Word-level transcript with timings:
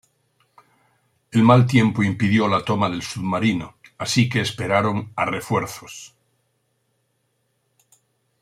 El 1.29 1.43
mal 1.43 1.67
tiempo 1.67 2.01
impidió 2.01 2.47
la 2.47 2.65
toma 2.65 2.89
del 2.89 3.03
submarino, 3.03 3.75
así 3.99 4.29
que 4.29 4.41
esperaron 4.41 5.13
a 5.15 5.25
refuerzos. 5.25 6.15